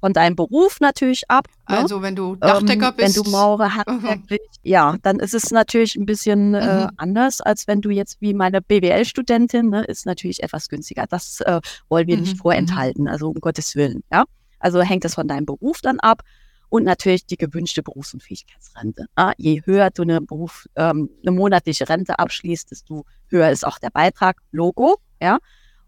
[0.00, 1.46] Von deinem Beruf natürlich ab.
[1.68, 1.78] Ne?
[1.78, 3.16] Also, wenn du Dachdecker Ähm, wenn bist.
[3.16, 6.90] du Maurer handwerklich, ja, dann ist es natürlich ein bisschen äh, Mhm.
[6.96, 11.06] anders, als wenn du jetzt wie meine BWL-Studentin, ne, ist natürlich etwas günstiger.
[11.08, 14.24] Das äh, wollen wir Mhm, nicht vorenthalten, also um Gottes Willen, ja.
[14.60, 16.22] Also hängt es von deinem Beruf dann ab
[16.68, 19.06] und natürlich die gewünschte Berufs- und Fähigkeitsrente.
[19.16, 23.78] Ja, je höher du eine Beruf, ähm, eine monatliche Rente abschließt, desto höher ist auch
[23.78, 25.38] der Beitrag, Logo, ja.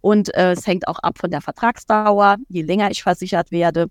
[0.01, 2.37] Und äh, es hängt auch ab von der Vertragsdauer.
[2.49, 3.87] Je länger ich versichert werde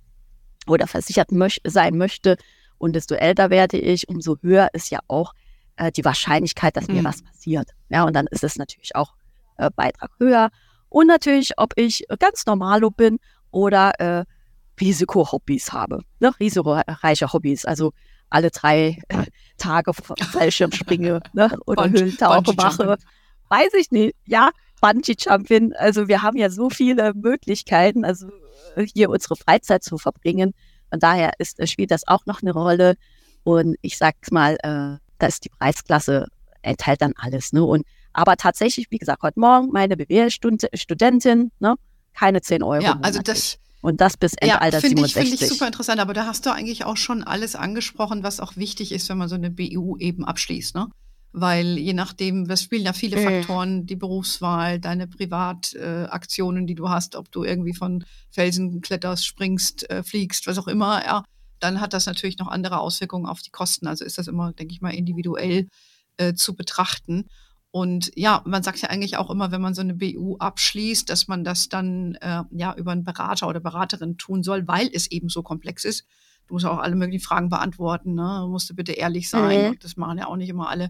[0.69, 2.37] oder versichert möch sein möchte,
[2.77, 5.33] und desto älter werde ich, umso höher ist ja auch
[5.75, 7.05] äh, die Wahrscheinlichkeit, dass mir Mhm.
[7.05, 7.71] was passiert.
[7.89, 9.15] Ja, und dann ist es natürlich auch
[9.57, 10.49] äh, Beitrag höher.
[10.87, 13.19] Und natürlich, ob ich ganz normalo bin
[13.51, 14.23] oder äh,
[14.79, 16.03] Risikohobbys habe.
[16.19, 16.31] Ne?
[16.39, 17.91] Risikoreiche Hobbys, also
[18.29, 19.25] alle drei äh,
[19.57, 19.91] Tage
[20.31, 21.57] Fallschirmspringe ne?
[21.65, 22.97] oder Bungee- Höhlentauche mache.
[23.49, 24.15] Weiß ich nicht.
[24.25, 24.51] Ja,
[24.81, 25.73] Bungee Jumping.
[25.73, 28.29] Also wir haben ja so viele Möglichkeiten, also
[28.93, 30.53] hier unsere Freizeit zu verbringen.
[30.89, 32.95] Von daher ist, äh, spielt das auch noch eine Rolle.
[33.43, 36.27] Und ich sag's mal, äh, da ist die Preisklasse
[36.61, 37.53] enthält dann alles.
[37.53, 37.63] Ne?
[37.63, 41.75] Und aber tatsächlich, wie gesagt, heute Morgen meine BWL-Studentin, ne?
[42.13, 42.83] keine 10 Euro.
[42.83, 45.29] Ja, also das, Und das bis ja, Endalter finde ich, 67.
[45.29, 45.99] finde ich super interessant.
[46.01, 49.29] Aber da hast du eigentlich auch schon alles angesprochen, was auch wichtig ist, wenn man
[49.29, 50.87] so eine BU eben abschließt, ne?
[51.31, 53.23] Weil je nachdem, das spielen ja viele Mhm.
[53.23, 59.25] Faktoren, die Berufswahl, deine Privataktionen, äh, die du hast, ob du irgendwie von Felsen kletterst,
[59.25, 61.23] springst, äh, fliegst, was auch immer, ja,
[61.59, 63.85] dann hat das natürlich noch andere Auswirkungen auf die Kosten.
[63.87, 65.67] Also ist das immer, denke ich mal, individuell
[66.17, 67.25] äh, zu betrachten.
[67.71, 71.27] Und ja, man sagt ja eigentlich auch immer, wenn man so eine BU abschließt, dass
[71.27, 75.29] man das dann äh, ja über einen Berater oder Beraterin tun soll, weil es eben
[75.29, 76.05] so komplex ist.
[76.47, 78.39] du musst auch alle möglichen Fragen beantworten, ne?
[78.41, 79.69] Du musst bitte ehrlich sein.
[79.69, 79.79] Mhm.
[79.81, 80.89] Das machen ja auch nicht immer alle.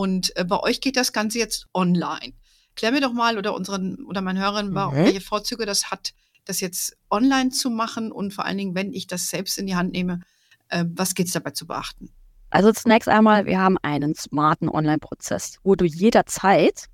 [0.00, 2.32] Und äh, bei euch geht das Ganze jetzt online.
[2.74, 4.92] Klär mir doch mal oder unseren oder meinen Hörern, Mhm.
[4.94, 6.14] welche Vorzüge das hat,
[6.46, 9.76] das jetzt online zu machen und vor allen Dingen, wenn ich das selbst in die
[9.76, 10.22] Hand nehme,
[10.70, 12.08] äh, was geht es dabei zu beachten?
[12.48, 16.86] Also zunächst einmal, wir haben einen smarten Online-Prozess, wo du jederzeit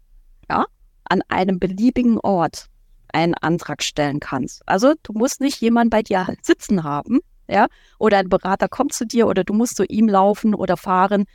[0.51, 0.67] ja,
[1.05, 2.67] an einem beliebigen Ort
[3.13, 4.69] einen Antrag stellen kannst.
[4.69, 7.69] Also du musst nicht jemanden bei dir sitzen haben, ja,
[8.01, 11.27] oder ein Berater kommt zu dir oder du musst zu ihm laufen oder fahren.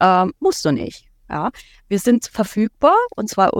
[0.00, 1.09] Ähm, musst du nicht.
[1.30, 1.50] Ja.
[1.88, 3.52] Wir sind verfügbar und zwar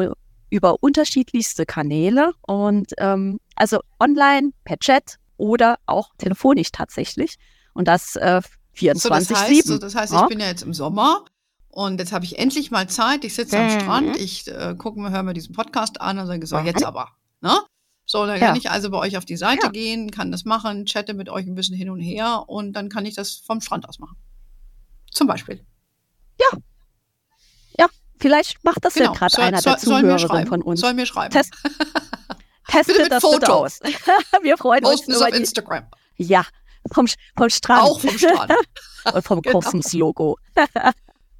[0.51, 7.37] über unterschiedlichste Kanäle und ähm, also online, per Chat oder auch telefonisch tatsächlich.
[7.73, 8.41] Und das äh,
[8.95, 9.35] So, das 24-7.
[9.37, 10.23] heißt, so, das heißt, ja.
[10.23, 11.25] ich bin ja jetzt im Sommer
[11.69, 13.25] und jetzt habe ich endlich mal Zeit.
[13.25, 13.71] Ich sitze am Mhm.
[13.71, 16.67] Strand, ich äh, gucke mir, höre mir diesen Podcast an und sage so, Mhm.
[16.67, 17.11] jetzt aber.
[17.41, 17.57] Ne?
[18.07, 18.49] So, dann Ja.
[18.49, 19.71] kann ich also bei euch auf die Seite Ja.
[19.71, 23.07] gehen, kann das machen, chatte mit euch ein bisschen hin und her und dann kann
[23.07, 24.17] ich das vom Strand aus machen.
[25.13, 25.65] Zum Beispiel.
[28.21, 30.81] Vielleicht macht das ja gerade einer soll, der Zuhörerinnen von uns.
[30.81, 31.33] Soll mir schreiben.
[31.33, 31.55] Test-
[32.69, 33.39] Testet das Foto.
[33.41, 33.81] bitte aus.
[34.43, 35.85] Wir freuen uns Posten es auf über die, Instagram.
[36.17, 36.45] Ja,
[36.93, 37.07] vom,
[37.37, 37.83] vom Strand.
[37.83, 38.53] Auch vom Strand.
[39.15, 39.59] und vom Genau.
[39.61, 40.37] Kosmos-Logo.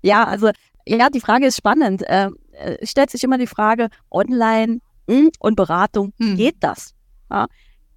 [0.03, 0.51] ja, also,
[0.87, 2.03] ja, die Frage ist spannend.
[2.03, 6.37] Äh, äh, stellt sich immer die Frage, online hm, und Beratung, Hm.
[6.37, 6.95] geht das?
[7.31, 7.47] Ja,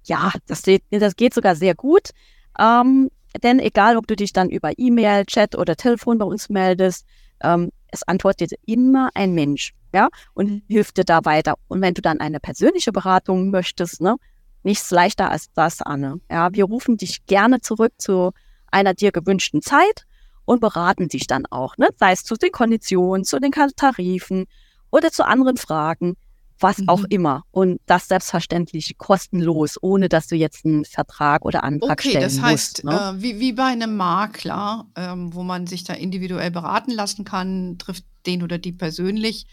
[0.04, 2.10] ja das, geht, das geht sogar sehr gut.
[2.58, 3.10] Ähm,
[3.42, 7.04] denn egal, ob du dich dann über E-Mail, Chat oder Telefon bei uns meldest,
[7.42, 11.54] ähm, es antwortet immer ein Mensch, ja, und hilft dir da weiter.
[11.68, 14.16] Und wenn du dann eine persönliche Beratung möchtest, ne,
[14.64, 16.20] nichts leichter als das, Anne.
[16.30, 18.32] Ja, wir rufen dich gerne zurück zu
[18.70, 20.06] einer dir gewünschten Zeit
[20.44, 21.88] und beraten dich dann auch, ne?
[21.96, 24.46] sei es zu den Konditionen, zu den Tarifen
[24.90, 26.16] oder zu anderen Fragen,
[26.64, 26.88] was Mhm.
[26.88, 27.44] auch immer.
[27.52, 32.40] Und das selbstverständlich kostenlos, ohne dass du jetzt einen Vertrag oder Antrag Okay, stellen das
[32.42, 32.84] heißt, musst.
[32.84, 33.14] Ne?
[33.18, 37.76] äh, wie, wie bei einem Makler, ähm, wo man sich da individuell beraten lassen kann,
[37.78, 39.46] trifft den oder die persönlich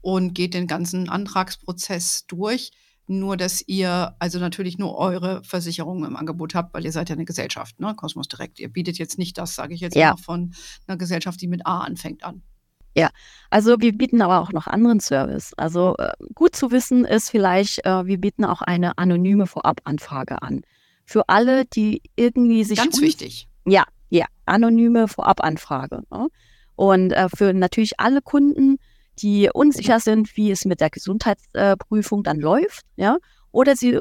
[0.00, 2.72] und geht den ganzen Antragsprozess durch.
[3.06, 7.14] Nur, dass ihr also natürlich nur eure Versicherungen im Angebot habt, weil ihr seid ja
[7.14, 7.94] eine Gesellschaft, ne?
[7.94, 8.58] Kosmos Direkt.
[8.58, 10.12] Ihr bietet jetzt nicht das, sage ich jetzt Ja.
[10.12, 10.54] mal, von
[10.86, 12.42] einer Gesellschaft, die mit A anfängt an.
[13.50, 15.52] Also wir bieten aber auch noch anderen Service.
[15.56, 20.62] Also äh, gut zu wissen ist vielleicht, äh, wir bieten auch eine anonyme Vorabanfrage an.
[21.04, 23.48] Für alle, die irgendwie sich Ganz wichtig.
[23.64, 26.02] Ja, ja, anonyme Vorabanfrage.
[26.10, 26.28] Ne?
[26.76, 28.78] Und äh, für natürlich alle Kunden,
[29.20, 33.18] die unsicher sind, wie es mit der Gesundheitsprüfung dann läuft, ja,
[33.52, 34.00] oder sie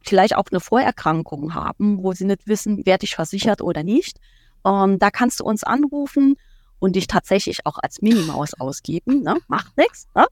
[0.00, 4.18] vielleicht auch eine Vorerkrankung haben, wo sie nicht wissen, werde ich versichert oder nicht.
[4.64, 6.36] Ähm, da kannst du uns anrufen
[6.78, 9.22] und dich tatsächlich auch als Minimaus ausgeben.
[9.22, 9.36] Ne?
[9.48, 10.06] Macht nichts.
[10.14, 10.26] Ne?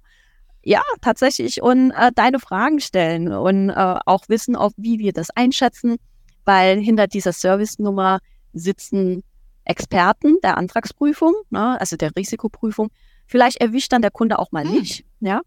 [0.63, 1.63] Ja, tatsächlich.
[1.63, 5.97] Und äh, deine Fragen stellen und äh, auch wissen, auch wie wir das einschätzen,
[6.45, 8.19] weil hinter dieser Service-Nummer
[8.53, 9.23] sitzen
[9.65, 12.91] Experten der Antragsprüfung, ne, also der Risikoprüfung.
[13.27, 14.73] Vielleicht erwischt dann der Kunde auch mal Hm.
[14.73, 15.41] nicht, ja.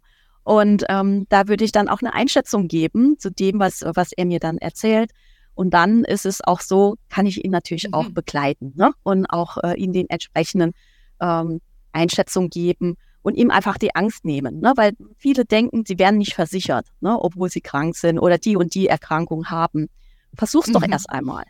[0.43, 4.25] Und ähm, da würde ich dann auch eine Einschätzung geben zu dem, was, was er
[4.25, 5.11] mir dann erzählt.
[5.59, 7.93] Und dann ist es auch so, kann ich ihn natürlich Mhm.
[7.93, 8.91] auch begleiten ne?
[9.03, 10.71] und auch äh, ihm den entsprechenden
[11.19, 11.59] ähm,
[11.91, 14.71] Einschätzung geben und ihm einfach die Angst nehmen, ne?
[14.77, 17.17] weil viele denken, sie werden nicht versichert, ne?
[17.19, 19.89] obwohl sie krank sind oder die und die Erkrankung haben.
[20.33, 20.93] Versuch's doch Mhm.
[20.93, 21.43] erst einmal.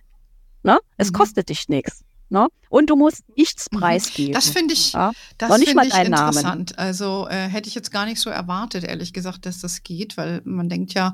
[0.64, 0.80] Ne?
[0.98, 1.14] Es Mhm.
[1.14, 2.04] kostet dich nichts.
[2.30, 2.48] Ne?
[2.70, 3.78] Und du musst nichts Mhm.
[3.80, 4.34] preisgeben.
[4.34, 5.12] Das finde ich, ja?
[5.38, 6.30] das mal ich deinen Namen.
[6.38, 6.80] interessant.
[6.80, 10.42] Also äh, hätte ich jetzt gar nicht so erwartet, ehrlich gesagt, dass das geht, weil
[10.46, 11.14] man denkt ja,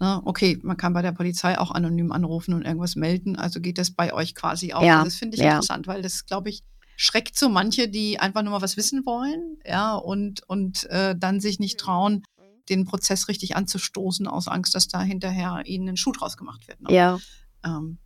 [0.00, 3.36] ne, okay, man kann bei der Polizei auch anonym anrufen und irgendwas melden.
[3.36, 4.82] Also geht das bei euch quasi auch.
[4.82, 5.50] Ja, Also das finde ich ja.
[5.52, 6.62] interessant, weil das, glaube ich,
[6.96, 11.40] schreckt so manche, die einfach nur mal was wissen wollen, ja, und, und äh, dann
[11.40, 12.22] sich nicht trauen,
[12.68, 16.80] den Prozess richtig anzustoßen, aus Angst, dass da hinterher ihnen ein Schuh draus gemacht wird.
[16.82, 16.94] Ne?
[16.94, 17.18] ja.
[17.64, 17.98] Ähm,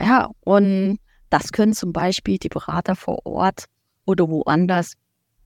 [0.00, 0.98] Ja, und
[1.30, 3.66] das können zum Beispiel die Berater vor Ort
[4.04, 4.94] oder woanders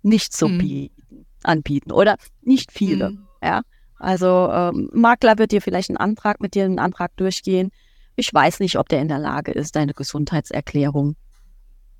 [0.02, 0.58] nicht so Mhm.
[0.58, 3.10] bieten, anbieten oder nicht viele.
[3.10, 3.26] mhm.
[3.42, 3.62] Ja,
[4.00, 7.70] also ähm, Makler wird dir vielleicht einen Antrag mit dir einen Antrag durchgehen.
[8.16, 11.16] Ich weiß nicht, ob der in der Lage ist, deine Gesundheitserklärung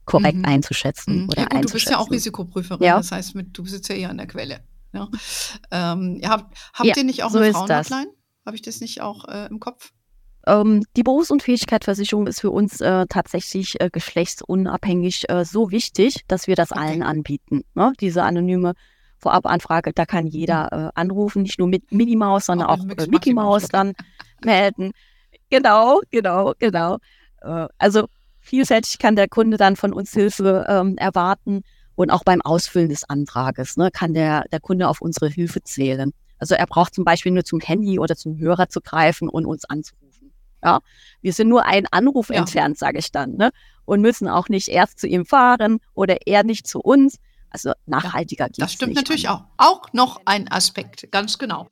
[0.04, 0.44] korrekt Mhm.
[0.44, 1.28] einzuschätzen Mhm.
[1.28, 2.12] oder Ja gut, du bist ja auch einzuschätzen.
[2.14, 2.96] Risikoprüferin, Ja.
[2.96, 4.60] das heißt, mit, du sitzt ja eher an der Quelle.
[4.92, 5.08] Ja.
[5.70, 7.52] Ähm, ihr habt habt Ja, ihr nicht auch so eine.
[7.52, 8.08] Frauenhotline?
[8.44, 9.92] Habe ich das nicht auch äh, im Kopf?
[10.46, 16.56] Ähm, die Berufsunfähigkeitsversicherung ist für uns äh, tatsächlich äh, geschlechtsunabhängig äh, so wichtig, dass wir
[16.56, 16.80] das Okay.
[16.80, 17.62] allen anbieten.
[17.74, 17.92] Ne?
[18.00, 18.72] Diese anonyme
[19.20, 23.00] Vorabanfrage, da kann jeder äh, anrufen, nicht nur mit Minnie Maus, sondern Auch auch, mit
[23.00, 23.92] äh, Mickey Maus dann
[24.44, 24.92] melden.
[25.50, 26.98] Genau, genau, genau.
[27.42, 28.06] Äh, also
[28.40, 31.62] vielfältig kann der Kunde dann von uns Hilfe ähm, erwarten
[31.94, 36.12] und auch beim Ausfüllen des Antrages ne, kann der, der Kunde auf unsere Hilfe zählen.
[36.38, 39.66] Also er braucht zum Beispiel nur zum Handy oder zum Hörer zu greifen und uns
[39.66, 40.32] anzurufen.
[40.64, 40.80] Ja,
[41.20, 42.36] wir sind nur einen Anruf ja.
[42.36, 43.50] entfernt, sage ich dann, ne?
[43.84, 47.16] Und müssen auch nicht erst zu ihm fahren oder er nicht zu uns.
[47.50, 49.36] Also nachhaltiger ja, Das stimmt natürlich an.
[49.36, 49.44] auch.
[49.56, 51.68] Auch noch ein Aspekt, ganz genau.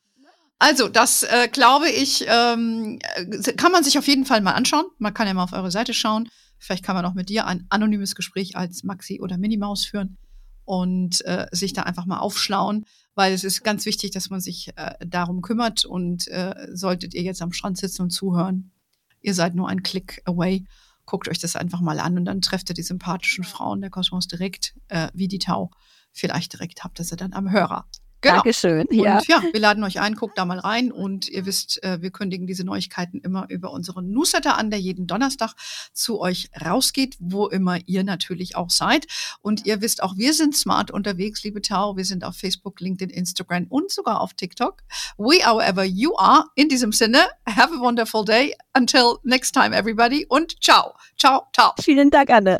[0.61, 4.87] Also, das äh, glaube ich, ähm, äh, kann man sich auf jeden Fall mal anschauen.
[4.99, 6.29] Man kann ja mal auf eure Seite schauen.
[6.59, 10.19] Vielleicht kann man auch mit dir ein anonymes Gespräch als Maxi oder Minimaus führen
[10.65, 14.71] und äh, sich da einfach mal aufschlauen, weil es ist ganz wichtig, dass man sich
[14.77, 18.73] äh, darum kümmert und äh, solltet ihr jetzt am Strand sitzen und zuhören,
[19.21, 20.65] ihr seid nur ein Klick away.
[21.09, 24.29] Guckt euch das einfach mal an und dann trefft ihr die sympathischen Frauen der Kosmos
[24.29, 25.71] direkt, äh, wie die Tau.
[26.13, 27.87] Vielleicht direkt habt ihr sie dann am Hörer.
[28.21, 28.37] Genau.
[28.37, 28.87] Dankeschön.
[28.91, 29.19] Ja.
[29.19, 32.11] Und ja, wir laden euch ein, guckt da mal rein und ihr wisst, äh, wir
[32.11, 35.55] kündigen diese Neuigkeiten immer über unseren Newsletter an, der jeden Donnerstag
[35.93, 39.07] zu euch rausgeht, wo immer ihr natürlich auch seid.
[39.41, 41.97] Und ihr wisst auch, wir sind smart unterwegs, liebe Tau.
[41.97, 44.83] Wir sind auf Facebook, LinkedIn, Instagram und sogar auf TikTok.
[45.17, 46.45] We however you are.
[46.57, 48.55] In diesem Sinne, have a wonderful day.
[48.75, 50.27] Until next time, everybody.
[50.29, 50.95] Und ciao.
[51.17, 51.73] Ciao, ciao.
[51.81, 52.59] Vielen Dank, Anne.